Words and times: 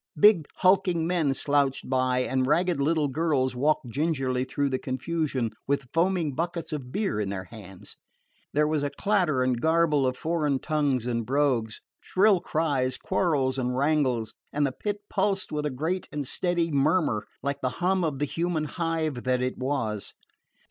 Big 0.19 0.47
hulking 0.55 1.05
men 1.05 1.31
slouched 1.31 1.87
by, 1.87 2.21
and 2.21 2.47
ragged 2.47 2.81
little 2.81 3.07
girls 3.07 3.55
walked 3.55 3.87
gingerly 3.89 4.43
through 4.43 4.67
the 4.67 4.79
confusion 4.79 5.51
with 5.67 5.85
foaming 5.93 6.33
buckets 6.33 6.73
of 6.73 6.91
beer 6.91 7.19
in 7.19 7.29
their 7.29 7.43
hands. 7.43 7.95
There 8.51 8.67
was 8.67 8.81
a 8.81 8.89
clatter 8.89 9.43
and 9.43 9.61
garble 9.61 10.07
of 10.07 10.17
foreign 10.17 10.57
tongues 10.57 11.05
and 11.05 11.23
brogues, 11.23 11.81
shrill 11.99 12.39
cries, 12.41 12.97
quarrels 12.97 13.59
and 13.59 13.77
wrangles, 13.77 14.33
and 14.51 14.65
the 14.65 14.71
Pit 14.71 15.01
pulsed 15.07 15.51
with 15.51 15.67
a 15.67 15.69
great 15.69 16.07
and 16.11 16.25
steady 16.25 16.71
murmur, 16.71 17.27
like 17.43 17.61
the 17.61 17.69
hum 17.77 18.03
of 18.03 18.17
the 18.17 18.25
human 18.25 18.63
hive 18.63 19.21
that 19.25 19.43
it 19.43 19.59
was. 19.59 20.13